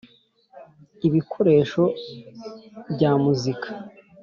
[1.07, 1.83] ibikoresho
[2.91, 3.69] by amuzika